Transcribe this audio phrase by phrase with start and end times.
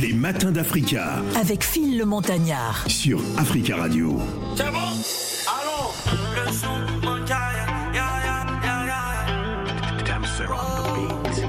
[0.00, 1.22] Les matins d'Africa.
[1.38, 2.84] Avec Phil le Montagnard.
[2.88, 4.18] sur Africa Radio.
[4.56, 4.78] C'est bon?
[5.46, 5.90] Allons.
[6.46, 7.02] Le son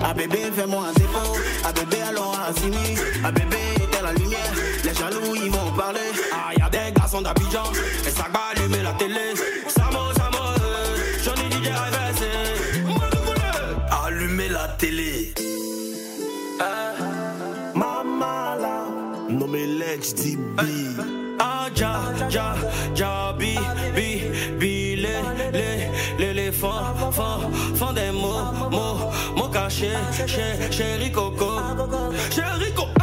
[0.05, 4.51] Ah bébé fais-moi un dépôt Ah bébé allons à Simi Ah bébé éteins la lumière.
[4.83, 6.01] Les jaloux ils m'ont parlé.
[6.31, 7.63] Ah y'a des garçons d'Abidjan
[20.55, 22.55] Ah ja ja
[22.95, 23.57] ja bi
[23.95, 24.21] bi
[24.59, 25.89] bi les les
[26.19, 29.97] l'éléphant fond fond des mots mots mots cachés
[30.69, 31.59] chéri coco
[32.29, 33.02] chéri coco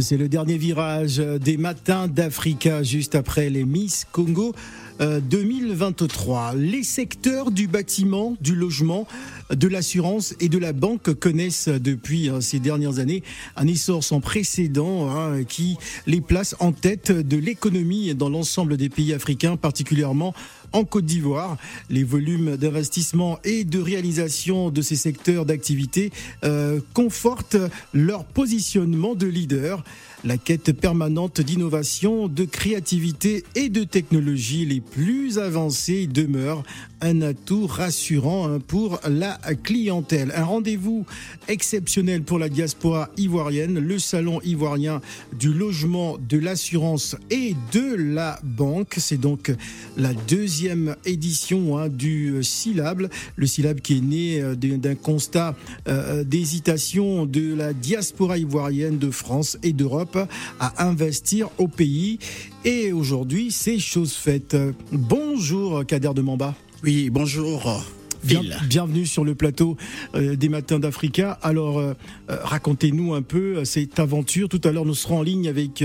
[0.00, 4.54] C'est le dernier virage des matins d'Africa, juste après les Miss Congo
[5.00, 6.54] 2023.
[6.54, 9.06] Les secteurs du bâtiment, du logement,
[9.54, 13.22] de l'assurance et de la banque connaissent depuis euh, ces dernières années
[13.56, 15.76] un essor sans précédent hein, qui
[16.06, 20.34] les place en tête de l'économie dans l'ensemble des pays africains, particulièrement
[20.72, 21.56] en Côte d'Ivoire.
[21.90, 26.10] Les volumes d'investissement et de réalisation de ces secteurs d'activité
[26.44, 27.56] euh, confortent
[27.92, 29.84] leur positionnement de leader.
[30.24, 36.62] La quête permanente d'innovation, de créativité et de technologie les plus avancées demeure
[37.00, 40.32] un atout rassurant hein, pour la clientèle.
[40.36, 41.04] Un rendez-vous
[41.48, 45.00] exceptionnel pour la diaspora ivoirienne, le salon ivoirien
[45.36, 48.94] du logement, de l'assurance et de la banque.
[48.98, 49.52] C'est donc
[49.96, 55.56] la deuxième édition hein, du syllabe, le syllabe qui est né euh, d'un d'un constat
[55.88, 60.11] euh, d'hésitation de la diaspora ivoirienne de France et d'Europe
[60.60, 62.18] à investir au pays.
[62.64, 64.56] Et aujourd'hui, c'est chose faite.
[64.92, 66.54] Bonjour Kader de Mamba.
[66.82, 67.82] Oui, bonjour.
[68.24, 69.76] Bien- bienvenue sur le plateau
[70.14, 71.32] euh, des Matins d'Africa.
[71.42, 71.94] Alors, euh,
[72.30, 74.48] euh, racontez-nous un peu euh, cette aventure.
[74.48, 75.84] Tout à l'heure, nous serons en ligne avec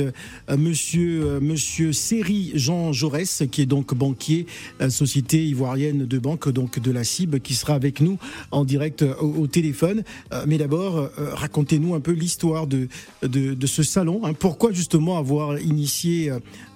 [0.56, 4.46] Monsieur Monsieur Séry Jean Jaurès, qui est donc banquier,
[4.90, 8.18] société ivoirienne de banque, donc de la CIB, qui sera avec nous
[8.52, 10.04] en direct au, au téléphone.
[10.46, 12.88] Mais d'abord, racontez-nous un peu l'histoire de,
[13.24, 14.22] de de ce salon.
[14.26, 14.34] hein.
[14.34, 16.32] Pourquoi justement avoir initié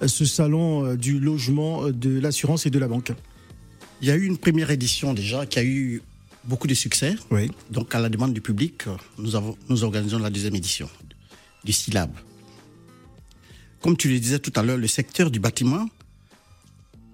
[0.06, 3.12] ce salon du logement, de l'assurance et de la banque?
[4.02, 6.02] Il y a eu une première édition déjà qui a eu
[6.44, 7.16] beaucoup de succès.
[7.30, 7.52] Oui.
[7.70, 8.84] Donc, à la demande du public,
[9.18, 10.90] nous, avons, nous organisons la deuxième édition
[11.64, 12.14] du syllabe.
[13.82, 15.88] Comme tu le disais tout à l'heure, le secteur du bâtiment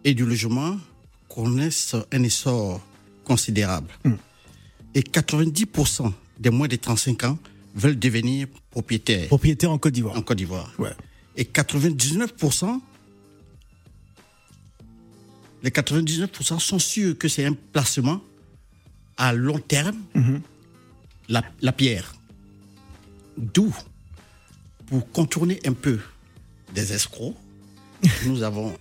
[0.03, 0.77] et du logement
[1.29, 2.81] connaissent un essor
[3.25, 3.89] considérable.
[4.95, 7.37] Et 90% des moins de 35 ans
[7.75, 10.17] veulent devenir propriétaires Propriétaire en Côte d'Ivoire.
[10.17, 10.71] en Côte d'Ivoire.
[10.79, 10.91] Ouais.
[11.35, 12.79] Et 99%,
[15.67, 18.21] les 99% sont sûrs que c'est un placement
[19.17, 20.01] à long terme
[21.27, 22.15] la, la pierre.
[23.35, 23.75] D'où,
[24.85, 25.99] pour contourner un peu
[26.73, 27.35] des escrocs,
[28.25, 28.77] nous avons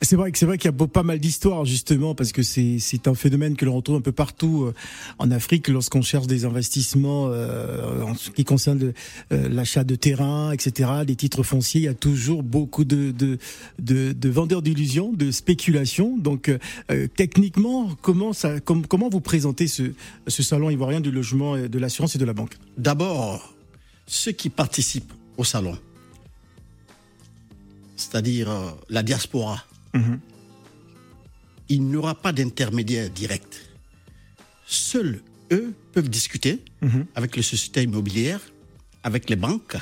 [0.00, 3.14] c'est vrai c'est vrai qu'il y a pas mal d'histoires justement parce que c'est un
[3.14, 4.74] phénomène que l'on retrouve un peu partout euh,
[5.18, 8.92] en Afrique lorsqu'on cherche des investissements euh, en ce qui concerne
[9.32, 10.90] euh, l'achat de terrain, etc.
[11.06, 13.38] Des titres fonciers, il y a toujours beaucoup de de,
[13.78, 16.16] de, de vendeurs d'illusions, de spéculation.
[16.16, 16.50] Donc
[17.16, 19.92] techniquement, comment vous présentez ce
[20.26, 22.56] ce salon ivoirien du logement, de l'assurance et de la banque?
[22.76, 23.54] D'abord,
[24.06, 25.76] ceux qui participent au salon,
[27.96, 28.48] c'est-à-dire
[28.88, 29.64] la diaspora,
[31.68, 33.68] il n'y aura pas d'intermédiaire direct.
[34.66, 35.20] Seuls
[35.52, 36.62] eux peuvent discuter
[37.14, 38.40] avec les sociétés immobilières,
[39.02, 39.76] avec les banques,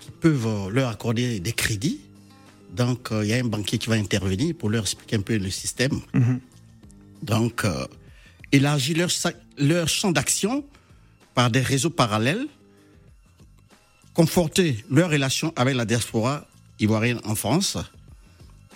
[0.00, 2.00] qui peuvent euh, leur accorder des crédits.
[2.74, 5.36] Donc, euh, il y a un banquier qui va intervenir pour leur expliquer un peu
[5.36, 6.00] le système.
[7.22, 7.86] Donc, euh,
[8.52, 9.10] élargir leur,
[9.58, 10.64] leur champ d'action
[11.34, 12.46] par des réseaux parallèles,
[14.14, 16.46] conforter leur relation avec la diaspora
[16.78, 17.76] ivoirienne en France,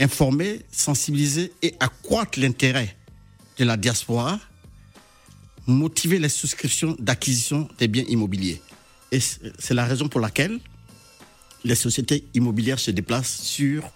[0.01, 2.97] informer, sensibiliser et accroître l'intérêt
[3.59, 4.41] de la diaspora,
[5.67, 8.61] motiver les souscriptions d'acquisition des biens immobiliers.
[9.13, 10.59] Et c'est la raison pour laquelle
[11.65, 13.91] les sociétés immobilières se déplacent sur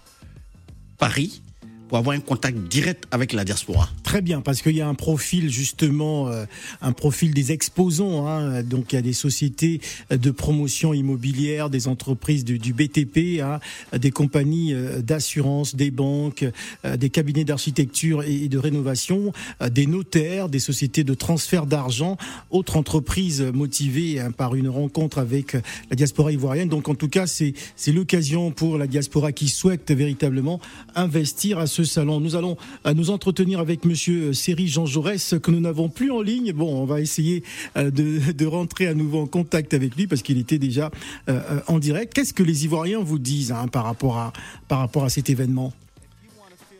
[0.97, 1.41] Paris
[1.89, 3.89] pour avoir un contact direct avec la diaspora.
[4.03, 6.45] Très bien, parce qu'il y a un profil justement, euh,
[6.81, 8.27] un profil des exposants.
[8.27, 8.61] hein.
[8.61, 9.81] donc il y a des sociétés
[10.11, 13.59] de promotion immobilière, des entreprises du, BTP, hein,
[13.97, 16.45] des compagnies euh, d'assurance, des banques,
[16.85, 19.33] euh, des cabinets d'architecture et, de rénovation,
[19.71, 22.17] des notaires, des sociétés de transfert d'argent,
[22.51, 26.69] autres entreprises motivées hein, par une rencontre avec la diaspora ivoirienne.
[26.69, 27.53] Donc en tout cas, c'est
[27.87, 30.59] l'occasion pour la diaspora qui souhaite véritablement
[30.95, 32.19] investir à ce salon.
[32.19, 36.21] Nous allons euh, nous entretenir avec Monsieur Séry Jean Jaurès que nous n'avons plus en
[36.21, 36.51] ligne.
[36.53, 37.43] Bon, on va essayer
[37.77, 40.91] euh, de, de rentrer à nouveau en contact avec lui parce qu'il était déjà
[41.29, 42.13] euh, euh, en direct.
[42.13, 44.33] Qu'est-ce que les Ivoiriens vous disent hein, par rapport à
[44.67, 45.73] par rapport à cet événement?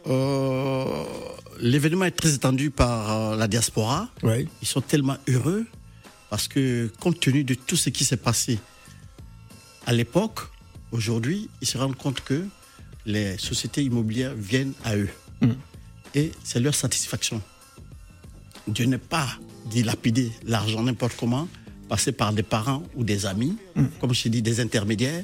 [0.08, 0.86] Euh,
[1.62, 4.10] L'événement est très attendu par euh, la diaspora.
[4.24, 4.48] Ouais.
[4.62, 5.66] Ils sont tellement heureux
[6.30, 8.60] parce que compte tenu de tout ce qui s'est passé
[9.86, 10.40] à l'époque,
[10.92, 12.46] aujourd'hui, ils se rendent compte que
[13.06, 15.10] les sociétés immobilières viennent à eux.
[16.16, 17.42] Et c'est leur satisfaction
[18.68, 19.28] de ne pas
[19.70, 21.48] dilapider l'argent n'importe comment,
[21.88, 23.58] passer par des parents ou des amis,
[24.00, 25.24] comme je dis, des intermédiaires.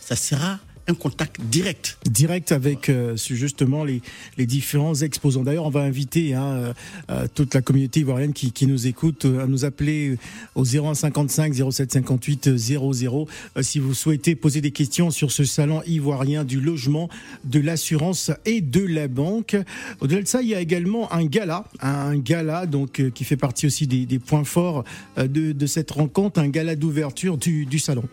[0.00, 1.98] Ça sera un contact direct.
[2.04, 4.02] direct avec euh, justement les,
[4.38, 5.42] les différents exposants.
[5.42, 6.72] D'ailleurs, on va inviter hein, euh,
[7.10, 10.16] euh, toute la communauté ivoirienne qui, qui nous écoute euh, à nous appeler
[10.54, 16.44] au 0155 0758 00 euh, si vous souhaitez poser des questions sur ce salon ivoirien
[16.44, 17.08] du logement,
[17.44, 19.56] de l'assurance et de la banque.
[20.00, 23.36] Au-delà de ça, il y a également un gala, un gala donc euh, qui fait
[23.36, 24.84] partie aussi des, des points forts
[25.18, 28.04] euh, de, de cette rencontre, un gala d'ouverture du, du salon.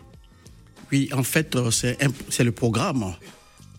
[0.94, 3.16] Oui, en fait, euh, c'est le programme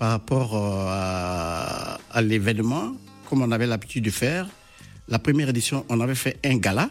[0.00, 2.96] par rapport euh, à, à l'événement,
[3.30, 4.48] comme on avait l'habitude de faire.
[5.06, 6.90] La première édition, on avait fait un gala,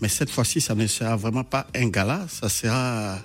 [0.00, 3.18] mais cette fois-ci, ça ne sera vraiment pas un gala, ça sera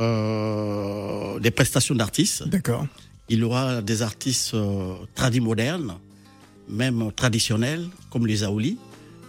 [0.00, 2.46] euh, des prestations d'artistes.
[2.48, 2.86] D'accord.
[3.30, 5.94] Il y aura des artistes euh, tradis modernes,
[6.68, 8.76] même traditionnels, comme les Aouli,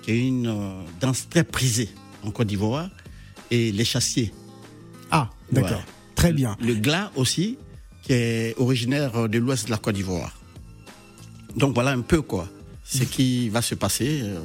[0.02, 1.88] qui est une euh, danse très prisée
[2.26, 2.90] en Côte d'Ivoire,
[3.52, 4.34] et les chassiers.
[5.12, 5.78] Ah, d'accord.
[5.78, 5.93] Ouais.
[6.24, 6.56] Très bien.
[6.62, 7.58] Le glas aussi,
[8.02, 10.34] qui est originaire de l'ouest de la Côte d'Ivoire.
[11.58, 12.48] Donc voilà un peu quoi,
[12.86, 14.22] ce qui va se passer.
[14.24, 14.40] euh,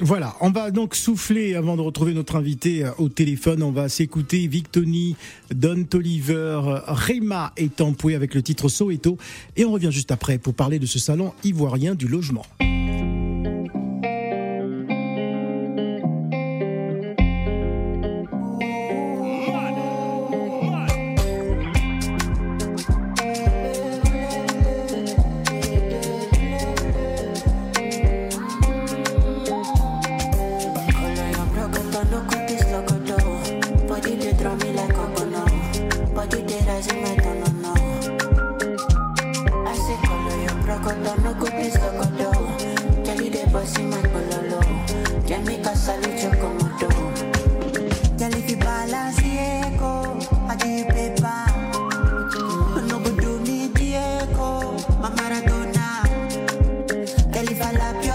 [0.00, 3.62] Voilà, on va donc souffler avant de retrouver notre invité euh, au téléphone.
[3.62, 5.16] On va s'écouter Victoni,
[5.54, 9.18] Don Toliver, Rema et Tampoué avec le titre Soweto.
[9.54, 12.46] Et on revient juste après pour parler de ce salon ivoirien du logement.
[57.60, 58.07] I love you.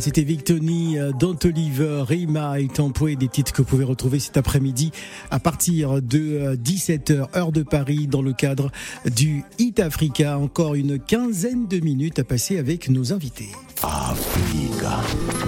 [0.00, 4.36] C'était Victoni, euh, Don't Oliver, Rima et Tampoé, des titres que vous pouvez retrouver cet
[4.36, 4.92] après-midi
[5.30, 8.70] à partir de 17h, euh, heure de Paris, dans le cadre
[9.04, 10.38] du Hit Africa.
[10.38, 13.50] Encore une quinzaine de minutes à passer avec nos invités.
[13.82, 15.00] Africa.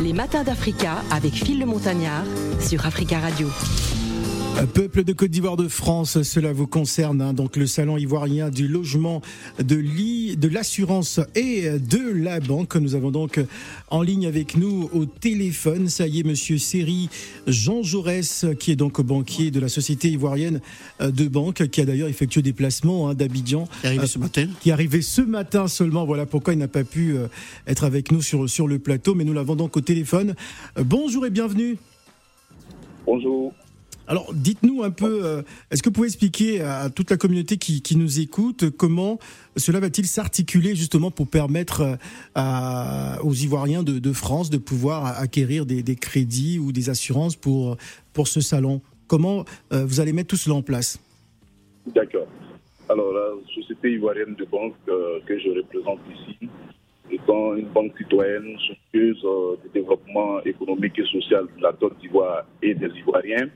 [0.03, 2.25] Les matins d'Africa avec Phil le Montagnard
[2.61, 3.49] sur Africa Radio.
[4.75, 7.21] Peuple de Côte d'Ivoire de France, cela vous concerne.
[7.21, 7.33] hein.
[7.33, 9.21] donc le salon ivoirien du logement,
[9.59, 12.77] de l'i- de l'assurance et de la banque.
[12.77, 13.41] Nous avons donc
[13.91, 17.09] en ligne avec nous au téléphone, ça y est, Monsieur Seri
[17.49, 20.61] Jean Jaurès, qui est donc banquier de la société ivoirienne
[21.01, 24.19] euh, de banque, qui a d'ailleurs effectué des placements hein, d'Abidjan Qui est arrivé ce
[24.19, 24.47] matin.
[24.61, 26.05] qui est arrivé ce matin seulement.
[26.07, 27.27] Voilà pourquoi il n'a pas pu euh,
[27.67, 30.35] être avec nous sur, sur le plateau, mais nous l'avons donc au téléphone.
[30.79, 31.79] Euh, bonjour et bienvenue.
[33.07, 33.53] Bonjour.
[34.09, 37.97] Alors, dites-nous un peu, euh, est-ce que vous pouvez expliquer à toute la communauté qui,
[37.97, 39.19] nous écoute comment
[39.57, 41.99] cela va-t-il s'articuler justement pour permettre
[42.37, 47.77] euh, aux Ivoiriens de, France de pouvoir acquérir des, crédits ou des assurances pour,
[48.13, 48.81] pour ce salon?
[49.07, 50.99] Comment euh, vous allez mettre tout cela en place?
[51.87, 52.27] D'accord.
[52.89, 56.49] Alors, la Société ivoirienne de banque que je représente ici,
[57.11, 59.25] étant une banque citoyenne soucieuse
[59.63, 63.49] du développement économique et social de la Côte d'Ivoire et des Ivoiriens,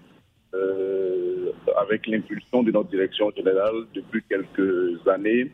[0.57, 5.51] euh, avec l'impulsion de notre direction générale depuis quelques années,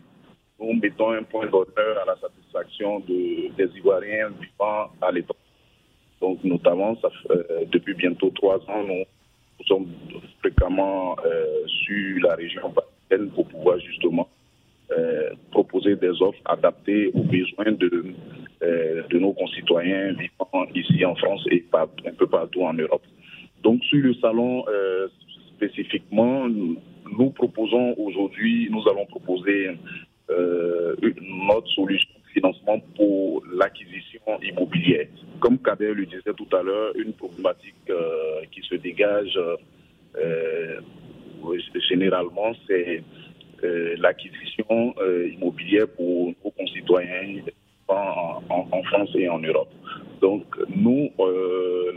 [0.61, 5.38] nous mettons un point d'honneur à la satisfaction de- des Ivoiriens vivant à l'étranger.
[6.21, 6.97] Donc, notamment,
[7.30, 9.04] euh, depuis bientôt trois ans, nous,
[9.66, 9.88] sommes
[10.40, 12.73] fréquemment euh, sur la région
[13.35, 14.28] pour pouvoir justement
[15.50, 18.14] proposer des offres adaptées aux besoins de,
[19.18, 23.02] nos concitoyens vivant ici en France et un peu partout en Europe.
[23.62, 25.09] Donc, sur le salon euh,
[25.57, 29.71] spécifiquement, nous, proposons aujourd'hui, nous allons proposer
[30.31, 30.95] euh,
[31.49, 35.07] notre solution de financement pour l'acquisition immobilière.
[35.40, 39.38] Comme Kader le disait tout à l'heure, une problématique euh, qui se dégage
[41.88, 43.02] généralement, c'est
[43.99, 44.95] l'acquisition
[45.35, 47.42] immobilière pour nos concitoyens
[47.88, 49.71] en, en- France et en Europe.
[50.21, 51.11] Donc, nous,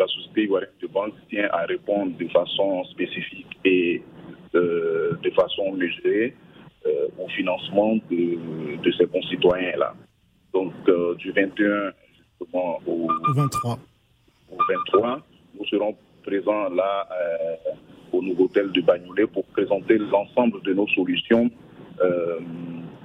[0.05, 4.01] la Société ivoirienne de banque tient à répondre de façon spécifique et
[4.53, 6.35] euh, de façon mesurée
[6.85, 9.93] euh, au financement de, de ces concitoyens-là.
[10.53, 11.91] Donc, euh, du 21
[12.39, 13.79] justement au, Au 23.
[14.51, 15.21] au 23,
[15.57, 17.07] nous serons présents là
[18.11, 21.49] au nouveau hôtel de Bagnolet pour présenter l'ensemble de nos solutions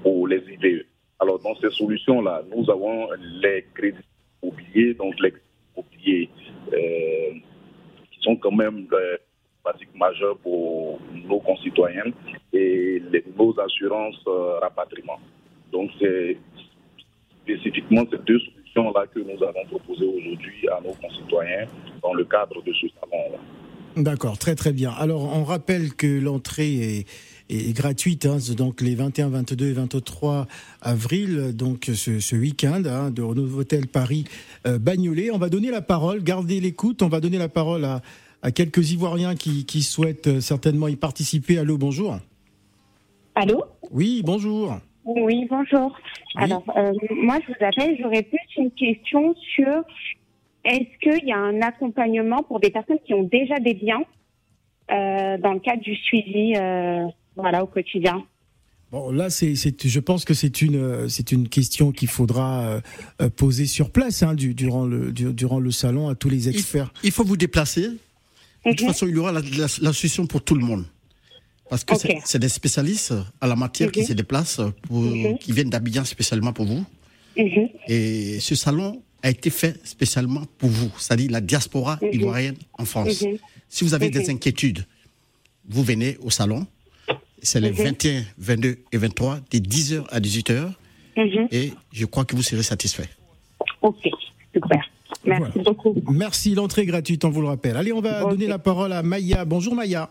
[0.03, 0.85] pour les IVE.
[1.19, 3.09] Alors, dans ces solutions-là, nous avons
[3.43, 3.99] les crédits
[4.43, 6.31] immobiliers, donc les crédits immobiliers
[6.71, 9.17] qui sont quand même euh,
[9.63, 12.13] pratiques majeures pour nos concitoyens
[12.53, 15.19] et les- nos assurances euh, rapatriement.
[15.73, 16.37] Donc, c'est
[17.43, 21.67] spécifiquement ces deux solutions-là que nous avons proposées aujourd'hui à nos concitoyens
[22.03, 23.39] dans le cadre de ce salon-là.
[23.97, 24.91] D'accord, très très bien.
[24.93, 27.07] Alors, on rappelle que l'entrée est,
[27.51, 30.47] est gratuite, hein, donc les 21, 22 et 23
[30.81, 34.25] avril, donc ce, ce week-end, hein, de au nouveau hôtel Paris
[34.67, 35.31] euh, Bagnolet.
[35.31, 38.03] On va donner la parole, gardez l'écoute, on va donner la parole à,
[38.43, 41.59] à quelques Ivoiriens qui, qui souhaitent euh, certainement y participer.
[41.59, 42.19] Allô, bonjour.
[43.35, 43.65] Allô?
[43.91, 44.79] Oui, bonjour.
[45.05, 45.97] Oui, bonjour.
[46.37, 46.93] Alors, euh,
[47.23, 49.83] moi, je vous appelle, j'aurais plus une question sur
[50.65, 54.03] est-ce qu'il y a un accompagnement pour des personnes qui ont déjà des biens
[54.91, 57.07] euh, dans le cadre du suivi euh,
[57.41, 58.23] voilà, au quotidien
[58.93, 62.63] Bon, là, c'est, c'est, je pense que c'est une, euh, c'est une question qu'il faudra
[62.65, 62.81] euh,
[63.23, 66.49] euh, poser sur place hein, du- durant, le, du- durant le salon à tous les
[66.49, 66.93] experts.
[67.05, 67.83] il faut vous déplacer.
[68.67, 68.87] De toute Mhm.
[68.89, 70.85] façon, il y aura la, la- la solution pour tout le monde.
[71.69, 74.07] Parce que c'est- c'est des spécialistes à la matière qui Mhm.
[74.07, 75.39] se déplacent, pour- Mhm.
[75.39, 76.85] qui viennent d'Abidjan spécialement pour vous.
[77.87, 83.25] Et ce salon a été fait spécialement pour vous, c'est-à-dire la diaspora ivoirienne en France.
[83.69, 84.85] Si vous avez des inquiétudes,
[85.69, 86.67] vous venez au salon.
[87.43, 87.77] C'est les Mhm.
[87.85, 90.73] 21, 22 et 23, de 10h à 18h.
[91.17, 91.49] Mhm.
[91.51, 93.09] Et je crois que vous serez satisfait.
[93.83, 93.97] Ok,
[94.55, 94.81] super.
[95.25, 95.65] Merci Voilà.
[95.71, 95.95] beaucoup.
[96.11, 97.77] Merci, l'entrée est gratuite, on vous le rappelle.
[97.77, 99.45] Allez, on va donner la parole à Maya.
[99.45, 100.11] Bonjour Maya.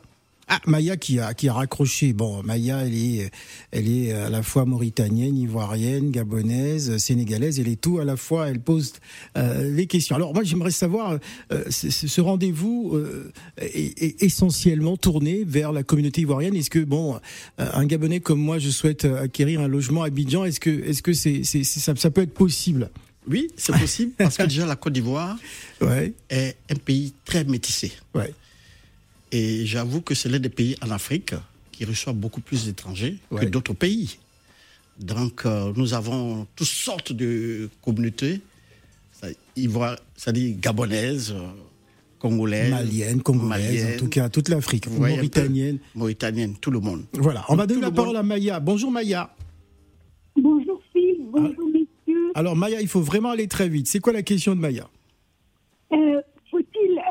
[0.52, 2.12] Ah, Maya qui a, qui a raccroché.
[2.14, 3.32] Bon, Maya, elle est,
[3.72, 7.60] elle est à la fois mauritanienne, ivoirienne, gabonaise, sénégalaise.
[7.60, 8.50] Elle est tout à la fois.
[8.50, 8.94] Elle pose
[9.38, 10.16] euh, les questions.
[10.16, 11.20] Alors moi, j'aimerais savoir,
[11.52, 16.56] euh, ce, rendez-vous euh, est, est essentiellement tourné vers la communauté ivoirienne.
[16.56, 17.20] Est-ce que bon,
[17.60, 20.46] un Gabonais comme moi, je souhaite acquérir un logement à Abidjan.
[20.46, 22.90] Est-ce que, est-ce que c'est, ça, ça peut être possible?
[23.28, 25.38] Oui, c'est possible parce que déjà la Côte d'Ivoire
[25.82, 27.92] Ouais, est un pays très métissé.
[28.16, 28.34] ouais.
[29.32, 31.34] Et j'avoue que c'est l'un des pays en Afrique
[31.72, 33.46] qui reçoit beaucoup plus d'étrangers Ouais.
[33.46, 34.18] que d'autres pays.
[35.00, 38.42] Donc, euh, nous avons toutes sortes de communautés,
[39.14, 41.48] c'est-à-dire gabonaise, euh,
[42.20, 45.78] congolaise, Malienne, congolaise, en tout cas toute l'Afrique, mauritanienne.
[45.96, 47.06] mauritanienne, tout le monde.
[47.14, 48.60] Voilà, on va donner la le parole à Maya.
[48.60, 49.34] Bonjour Maya.
[50.36, 52.32] Bonjour Phil, bonjour messieurs.
[52.36, 53.88] Alors Maya, il faut vraiment aller très vite.
[53.88, 54.90] C'est quoi la question de Maya?
[55.94, 56.22] Euh,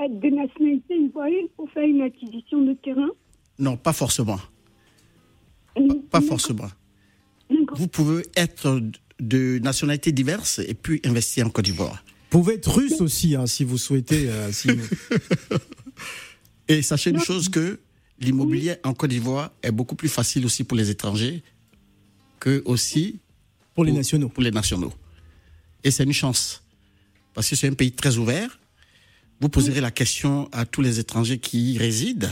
[0.08, 3.08] être de nationalité ivoirienne pour faire une acquisition de terrain
[3.58, 4.40] Non, pas forcément.
[6.10, 6.68] Pas forcément.
[7.76, 8.80] Vous pouvez être
[9.20, 12.04] de nationalités diverses et puis investir en Côte d'Ivoire.
[12.30, 14.28] Vous pouvez être russe aussi, hein, si vous souhaitez.
[14.28, 14.88] euh, si vous-
[16.68, 17.80] Et sachez une chose que
[18.20, 21.42] l'immobilier en Côte d'Ivoire est beaucoup plus facile aussi pour les étrangers
[22.40, 23.20] que aussi
[23.74, 24.28] pour les nationaux.
[24.28, 24.92] Pour les nationaux.
[25.84, 26.62] Et c'est une chance.
[27.32, 28.58] Parce que c'est un pays très ouvert.
[29.40, 32.28] Vous poserez la question à tous les étrangers qui y résident.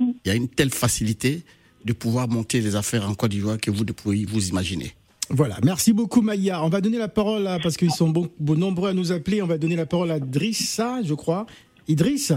[0.00, 1.42] Il y a une telle facilité
[1.84, 4.92] de pouvoir monter les affaires en Côte d'Ivoire que vous ne pouvez vous imaginer.
[5.30, 6.62] Voilà, merci beaucoup Maya.
[6.64, 9.42] On va donner la parole, à, parce qu'ils sont bon- bon- nombreux à nous appeler,
[9.42, 11.46] on va donner la parole à Drissa, je crois.
[11.88, 12.32] Idriss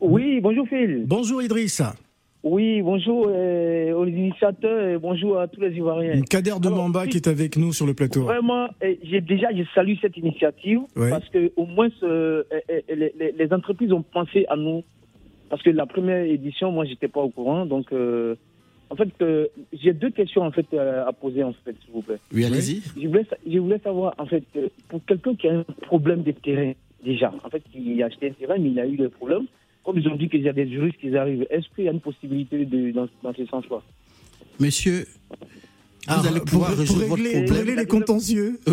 [0.00, 1.04] Oui, bonjour Phil.
[1.06, 1.82] Bonjour Idriss.
[2.42, 6.22] Oui, bonjour euh, aux initiateurs et bonjour à tous les Ivoiriens.
[6.22, 8.22] Kader de Mamba qui est avec nous sur le plateau.
[8.22, 11.10] Vraiment, euh, j'ai déjà je salue cette initiative Ouais.
[11.10, 14.82] parce que au moins euh, euh, euh, les, entreprises ont pensé à nous
[15.50, 17.66] parce que la première édition, moi, j'étais pas au courant.
[17.66, 18.36] Donc, euh,
[18.88, 22.02] en fait, euh, j'ai deux questions en fait euh, à poser en fait, s'il vous
[22.02, 22.18] plaît.
[22.32, 22.82] Oui, allez-y.
[22.98, 24.44] Je voulais, je voulais savoir en fait
[24.88, 26.72] pour quelqu'un qui a un problème de terrain
[27.04, 29.46] déjà, en fait, qui a acheté un terrain mais il a eu des problèmes.
[29.90, 31.90] Comme ils ont dit qu'il y a des juristes qui arrivent, est-ce qu'il y a
[31.90, 33.78] une possibilité de, dans, dans ce sens-là?
[34.60, 35.36] Monsieur, vous
[36.06, 37.56] Ah, allez pour- pouvoir pour résoudre régler- pour problème.
[37.66, 38.60] régler les contentieux.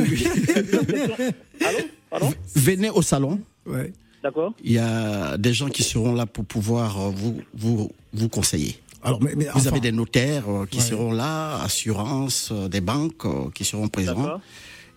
[2.55, 3.39] Venez au salon.
[3.65, 3.91] Ouais.
[4.21, 4.53] D'accord.
[4.63, 8.75] Il y a des gens qui seront là pour pouvoir euh, vous, vous, vous conseiller.
[9.01, 10.83] Alors, mais, mais vous enfin- avez des notaires euh, qui Ouais.
[10.83, 13.25] seront là, assurances, euh, des banques
[13.55, 14.39] qui seront présents.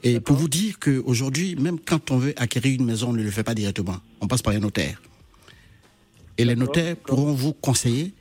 [0.03, 3.31] Et pour vous dire qu'aujourd'hui, même quand on veut acquérir une maison, on ne le
[3.31, 3.97] fait pas directement.
[4.21, 5.01] On passe par un notaire.
[6.41, 8.15] Et les notaires pourront vous conseiller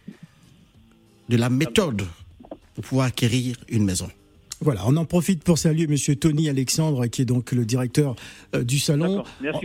[1.30, 2.02] de la méthode
[2.76, 4.10] pour pouvoir acquérir une maison.
[4.60, 8.18] Voilà, on en profite pour saluer Monsieur Tony Alexandre, qui est donc le directeur
[8.54, 9.24] euh, du salon.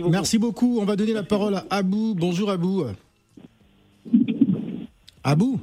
[0.09, 0.67] Merci beaucoup.
[0.67, 0.79] beaucoup.
[0.79, 2.15] On va donner la parole à Abou.
[2.17, 2.85] Bonjour Abou.
[5.21, 5.59] Abou?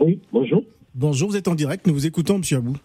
[0.00, 0.62] Oui, bonjour.
[0.94, 1.86] Bonjour, vous êtes en direct.
[1.86, 2.78] Nous vous écoutons, Monsieur Abou.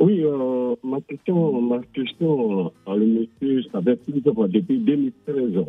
[0.00, 5.64] Oui, euh, ma question, ma question à le monsieur, ça fait plusieurs fois, depuis 2013.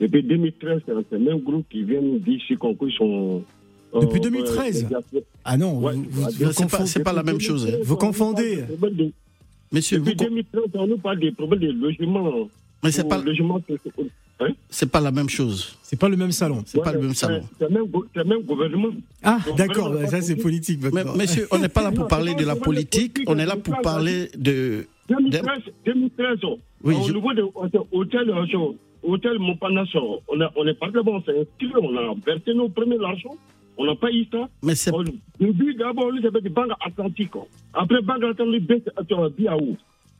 [0.00, 3.42] Depuis 2013, c'est ce même groupe qui vient nous dire ici qu'on qu'ils sont.
[3.94, 7.40] euh, Depuis 2013 euh, Ah non, Ouais, vous, vous- ouais, vous c'est pas- la même
[7.40, 7.76] chose, hein.
[7.84, 8.64] Vous confondez.
[9.72, 12.48] Monsieur, Depuis vous- 2013, on nous parle des problèmes de logement.
[12.82, 13.60] Mais c'est pas- logement,
[14.40, 14.48] hein?
[14.70, 15.76] C'est pas la même chose.
[15.82, 16.62] C'est pas le même salon.
[16.66, 17.42] C'est pas le même salon.
[17.58, 18.88] C'est le même, le gouvernement.
[19.22, 22.56] Ah, d'accord, ça c'est politique Mais, monsieur, on n'est pas là pour parler de la
[22.56, 24.86] politique, on est là pour parler de.
[25.10, 25.44] 2013,
[25.84, 26.38] 2013
[26.82, 27.42] Oui, au je- niveau de
[27.92, 28.30] hôtel,
[29.02, 29.94] hôtel Montparnasse,
[30.28, 33.34] on, a, on est parti là-bas, on s'est inscrit, on a versé nos premiers argent,
[33.78, 34.48] on n'a pas eu ça.
[34.62, 34.92] Mais c'est.
[34.92, 35.02] Au
[35.38, 37.30] début, d'abord, on avait des banques atlantiques.
[37.74, 39.76] Après, banque atlantique baisse à Biaou.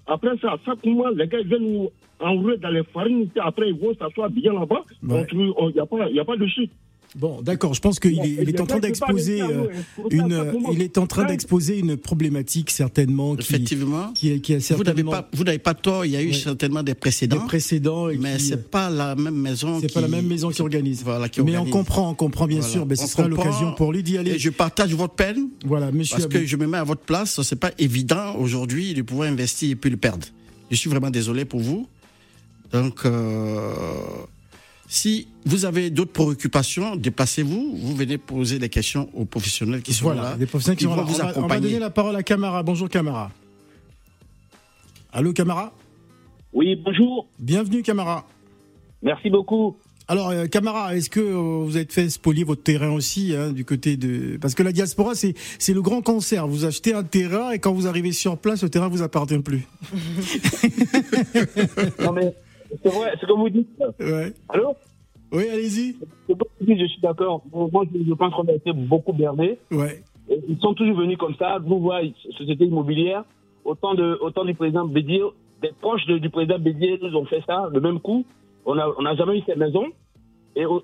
[0.06, 3.74] Après ça, chaque mois, les gars ils viennent nous enrouler dans les farines, après ils
[3.78, 4.82] vont s'asseoir bien là-bas.
[5.02, 6.72] Donc, il n'y pas- a pas de chute.
[7.16, 7.74] Bon, d'accord.
[7.74, 9.66] Je pense qu'il Bon, est, il et est en train d'exposer euh,
[10.10, 10.52] une.
[10.72, 14.12] Il est en train d'exposer une problématique certainement qui, Effectivement.
[14.14, 16.28] qui, qui est Vous n'avez certainement pas, vous n'avez pas tort, il y a eu
[16.28, 16.32] Ouais.
[16.32, 17.46] certainement des des précédents.
[17.46, 18.08] précédents.
[18.10, 19.80] et mais qui- c'est pas la même maison.
[19.80, 21.02] C'est qui- pas la même maison qui organise.
[21.02, 22.72] Voilà, qui Mais on comprend, on comprend bien Voilà.
[22.72, 22.86] sûr.
[22.86, 23.44] Mais ce On sera comprend.
[23.44, 24.32] l'occasion pour lui d'y aller.
[24.32, 25.48] Et je partage votre peine.
[25.64, 26.16] Voilà, monsieur.
[26.16, 29.70] Parce que je me mets à votre place, c'est pas évident aujourd'hui de pouvoir investir
[29.70, 30.26] et puis le perdre.
[30.70, 31.88] Je suis vraiment désolé pour vous.
[32.72, 33.72] Donc, euh,
[34.92, 37.76] si vous avez d'autres préoccupations, déplacez-vous.
[37.76, 40.36] Vous venez poser des questions aux professionnels qui sont Voilà, là.
[40.36, 41.02] des professionnels qui vont là.
[41.02, 41.60] vous On va, on va accompagner.
[41.68, 42.64] donner la parole à Camara.
[42.64, 43.30] Bonjour Camara.
[45.12, 45.72] Allô Camara
[46.52, 47.28] Oui, bonjour.
[47.38, 48.26] Bienvenue Camara.
[49.00, 49.76] Merci beaucoup.
[50.08, 53.64] Alors euh, Camara, est-ce que euh, vous êtes fait spolier votre terrain aussi hein, du
[53.64, 56.48] côté de parce que la diaspora c'est c'est le grand cancer.
[56.48, 59.68] Vous achetez un terrain et quand vous arrivez sur place, le terrain vous appartient plus.
[62.00, 62.34] Non, mais
[62.82, 63.68] c'est vrai, c'est comme vous dites.
[64.00, 64.32] Ouais.
[64.48, 64.74] Allô?
[65.32, 65.96] Oui, allez-y.
[66.28, 67.42] Vous je suis d'accord.
[67.52, 69.58] Moi, je pense qu'on a été beaucoup bernés.
[69.70, 70.02] Ouais.
[70.48, 71.58] Ils sont toujours venus comme ça.
[71.64, 73.24] Nous voyons, société immobilière,
[73.64, 75.22] autant, de, autant du président Bédier,
[75.62, 78.24] des proches de- du président Bédier nous ont fait ça, le même coup.
[78.66, 79.84] On n'a on a jamais eu cette maison.
[80.56, 80.78] Et euh,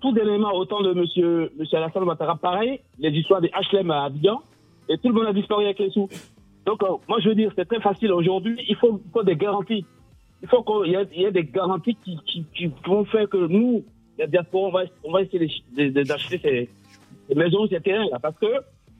[0.00, 4.40] tout dernièrement, autant de monsieur, monsieur Alassane Ouattara, pareil, les histoires des HLM à Abidjan,
[4.88, 6.08] et tout le monde a disparu avec les sous.
[6.66, 8.12] Donc, euh, moi, je veux dire, c'est très facile.
[8.12, 9.84] Aujourd'hui, il faut, il faut des garanties.
[10.42, 13.28] Il faut qu'il y, ait- il y ait des garanties qui, qui, qui vont faire
[13.28, 13.84] que nous,
[14.18, 15.46] la diaspora, on va, on va essayer
[16.04, 16.68] d'acheter ces,
[17.28, 18.18] ces maisons, ces terrains-là.
[18.18, 18.46] Parce que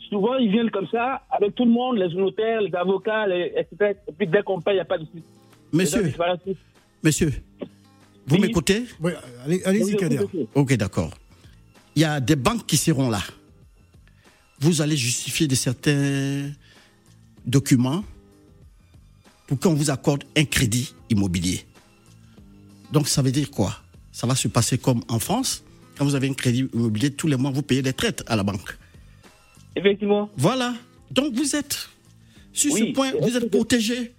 [0.08, 3.98] souvent, ils viennent comme ça, avec tout le monde, les notaires, les avocats, les, etc.
[4.08, 5.24] Et puis, dès qu'on paye, il n'y a pas de suite.
[5.72, 6.12] Monsieur.
[7.02, 7.32] Monsieur,
[8.26, 8.84] vous m'écoutez?
[9.00, 9.10] Oui,
[9.44, 10.20] allez- allez-y, Kader.
[10.54, 11.10] Ok, d'accord.
[11.96, 13.18] Il y a des banques qui seront là.
[14.60, 16.52] Vous allez justifier de certains
[17.44, 18.04] documents
[19.48, 21.60] pour qu'on vous accorde un crédit immobilier.
[22.92, 23.72] Donc ça veut dire quoi?
[24.10, 25.64] Ça va se passer comme en France?
[25.96, 28.42] Quand vous avez un crédit immobilier, tous les mois, vous payez des traites à la
[28.42, 28.76] banque.
[29.76, 30.28] Effectivement.
[30.36, 30.74] Voilà.
[31.10, 31.88] Donc vous êtes,
[32.52, 32.80] sur Oui.
[32.88, 34.12] ce point, vous êtes protégé.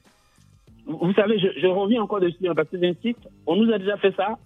[0.86, 3.98] Vous savez, je, je reviens encore dessus, hein, parce que j'insiste, on nous a déjà
[3.98, 4.38] fait ça.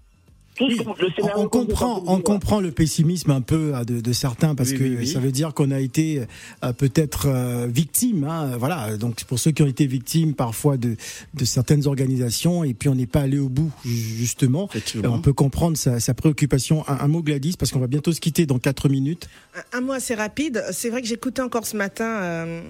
[1.35, 4.83] On comprend, on comprend le pessimisme un peu ah, de, de certains parce Oui, que
[4.83, 5.07] oui, oui.
[5.07, 6.23] ça veut dire qu'on a été
[6.63, 8.23] euh, peut-être euh, victime.
[8.23, 8.97] hein, voilà.
[8.97, 10.95] Donc pour ceux qui ont été victimes parfois de,
[11.33, 14.69] de certaines organisations et puis on n'est pas allé au bout ju- justement.
[15.03, 16.83] On peut comprendre sa, sa préoccupation.
[16.87, 19.29] Un, un mot Gladys parce qu'on va bientôt se quitter dans 4 minutes.
[19.73, 20.63] Un, un mot assez rapide.
[20.71, 22.61] C'est vrai que j'écoutais encore ce matin euh,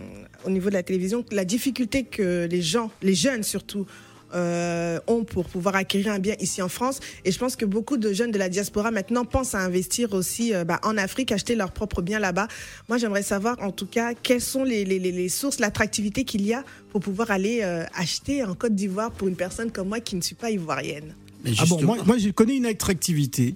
[0.45, 3.85] au niveau de la télévision la difficulté que les gens, les jeunes surtout,
[4.33, 6.99] euh, ont pour pouvoir acquérir un bien ici en France.
[7.25, 10.53] Et je pense que beaucoup de jeunes de la diaspora maintenant pensent à investir aussi
[10.53, 12.47] euh, bah, en Afrique, acheter leurs propres biens là-bas.
[12.89, 16.45] Moi, j'aimerais savoir en tout cas quelles sont les, les, les- les sources, l'attractivité qu'il
[16.45, 19.99] y a pour pouvoir aller euh, acheter en Côte d'Ivoire pour une personne comme moi
[19.99, 21.15] qui ne suis pas ivoirienne.
[21.59, 23.55] Ah bon, moi, moi je connais une attractivité.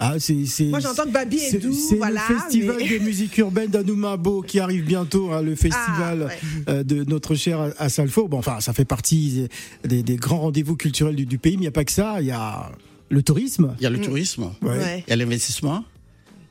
[0.00, 2.98] Ah, c'est, c'est, Moi, j'entends que Babi est c'est- doux, C'est voilà, le festival mais-
[2.98, 6.28] de musique urbaine d'Anoumabo qui arrive bientôt, hein, le festival
[6.66, 8.26] Ah, euh, de notre cher Assalfo.
[8.28, 9.48] Bon, enfin, ça fait partie
[9.84, 12.20] des, des grands rendez-vous culturels du, du pays, mais il n'y a pas que ça.
[12.20, 12.72] Il y a
[13.08, 13.74] le tourisme.
[13.78, 15.04] Il y a le tourisme, Ouais.
[15.06, 15.84] il y a l'investissement,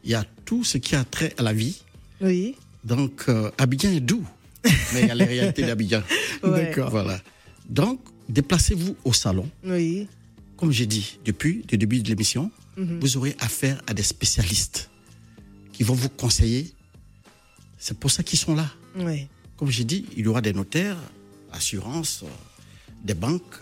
[0.06, 1.82] il y a tout ce qui a trait à la vie.
[2.22, 2.56] Oui.
[2.86, 4.26] Donc, euh, Abidjan est doux,
[4.94, 6.02] mais il y a les réalités d'Abidjan.
[6.44, 6.66] Ouais.
[6.66, 6.90] D'accord.
[6.90, 7.20] Voilà.
[7.70, 9.48] Donc, déplacez-vous au salon.
[9.66, 10.08] Oui.
[10.58, 13.00] Comme j'ai dit depuis le début de l'émission, Mhm.
[13.00, 14.90] vous aurez affaire à des spécialistes
[15.72, 16.74] qui vont vous conseiller.
[17.78, 18.70] C'est pour ça qu'ils sont là.
[18.96, 19.28] Oui.
[19.58, 20.98] Comme j'ai dit, il y aura des notaires,
[21.52, 22.28] assurances, euh,
[23.04, 23.56] des banques,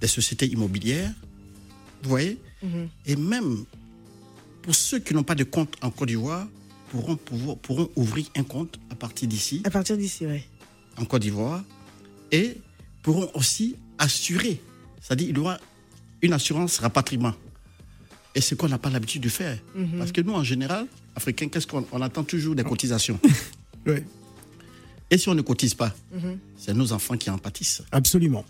[0.00, 1.12] des sociétés immobilières.
[2.02, 2.88] Vous voyez Mhm.
[3.06, 3.64] Et même
[4.62, 6.48] pour ceux qui n'ont pas de compte en Côte d'Ivoire,
[6.90, 10.40] pourront, pouvoir- pourront ouvrir un compte à partir d'ici, À partir d'ici, oui.
[10.96, 11.62] en Côte d'Ivoire,
[12.32, 12.56] et
[13.02, 14.60] pourront aussi assurer.
[15.00, 15.58] C'est-à-dire, il y aura
[16.22, 17.34] une assurance rapatriement.
[18.38, 19.58] Et ce qu'on n'a pas l'habitude de faire.
[19.74, 19.98] Mhm.
[19.98, 23.18] Parce que nous, en général, Africains, qu'est-ce qu'on on attend toujours des cotisations?
[23.86, 24.04] Ouais.
[25.10, 26.38] Et si on ne cotise pas, Mhm.
[26.56, 27.82] c'est nos enfants qui en pâtissent.
[27.92, 28.44] Absolument.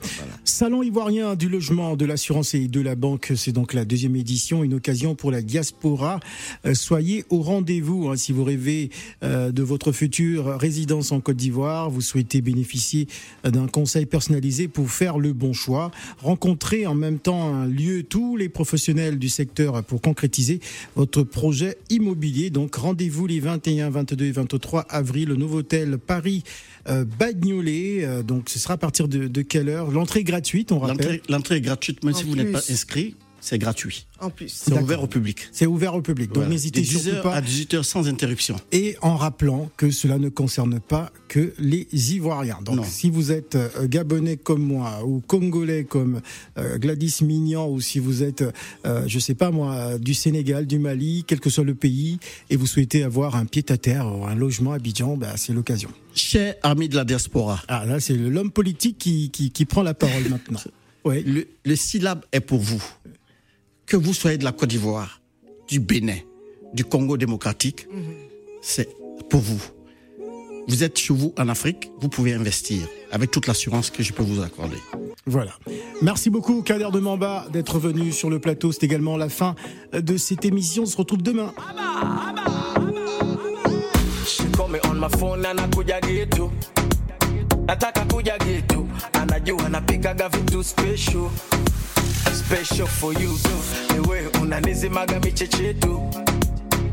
[0.44, 4.64] Salon ivoirien du logement, de l'assurance et de la banque, c'est donc la deuxième édition,
[4.64, 6.18] une occasion pour la diaspora.
[6.66, 8.90] Euh, soyez au rendez-vous hein, si vous rêvez
[9.23, 13.07] euh, de votre future résidence en Côte d'Ivoire, vous souhaitez bénéficier
[13.47, 15.92] euh, d'un conseil personnalisé pour faire le bon choix.
[16.18, 20.59] Rencontrez en même temps un lieu tous les professionnels du secteur pour concrétiser
[20.97, 22.51] votre projet immobilier.
[22.51, 26.42] Donc rendez-vous les 21, 22 et 23 avril au Novotel Paris
[27.05, 28.05] Bagnolet.
[28.05, 29.91] Euh, donc ce sera à partir de, de quelle heure?
[29.91, 31.21] L'entrée est gratuite, on rappelle.
[31.29, 34.07] L'entrée est gratuite, même En si vous n'êtes pas inscrit, c'est gratuit.
[34.20, 34.48] En plus.
[34.48, 35.48] C'est ouvert au public.
[35.53, 36.29] C'est ouvert au public.
[36.29, 36.51] Donc Voilà.
[36.51, 37.35] n'hésitez surtout 10h pas.
[37.35, 38.57] à 18h sans interruption.
[38.72, 42.59] Et en rappelant que cela ne concerne pas que les Ivoiriens.
[42.64, 42.83] Donc Non.
[42.85, 46.20] si vous êtes euh, Gabonais comme moi, ou Congolais comme
[46.59, 48.42] euh, Gladys Mignan, ou si vous êtes,
[48.87, 52.18] euh, je sais pas moi, euh, du Sénégal, du Mali, quel que soit le pays,
[52.51, 55.90] et vous souhaitez avoir un pied-à-terre, ou un logement à Abidjan, bah, c'est l'occasion.
[56.14, 59.94] Chers amis de la diaspora, Ah là, c'est l'homme politique qui, qui, qui prend la
[59.94, 60.61] parole maintenant.
[61.05, 61.22] Ouais.
[61.22, 62.83] le, le syllabe est pour vous.
[63.88, 65.22] Que vous soyez de la Côte d'Ivoire,
[65.66, 66.18] du Bénin,
[66.74, 67.87] du Congo démocratique,
[68.61, 68.87] c'est
[69.31, 69.62] pour vous.
[70.68, 74.22] Vous êtes chez vous en Afrique, vous pouvez investir avec toute l'assurance que je peux
[74.22, 74.77] vous accorder.
[75.24, 75.53] Voilà.
[76.03, 78.72] Merci beaucoup, Kader de Mamba, d'être venu sur le plateau.
[78.72, 79.55] C'est également la fin
[79.94, 80.83] de cette émission.
[80.83, 81.55] On se retrouve demain.
[87.68, 88.38] Nataka kuja
[89.12, 91.29] anajua napikaga vitu special
[92.49, 93.51] special for you tu
[93.95, 96.11] niwe unanizimaga michechetu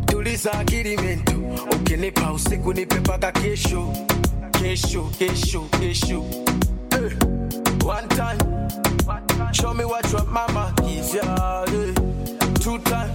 [0.06, 3.94] tuliza akili mentu ukinipa usiku nipe paka kesho
[4.62, 6.26] kesho kesho kesho
[6.91, 7.12] Eh,
[7.86, 8.39] one time
[9.54, 11.94] show me what your mama gives ya eh.
[12.60, 13.12] two time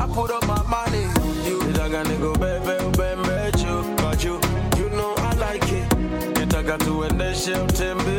[0.00, 1.62] I put up my money on you.
[1.62, 4.40] Nitaka nikubebe ubembe juu kwa juu.
[4.78, 6.38] You know I like it.
[6.38, 8.17] Nitaka tuendeshe utembe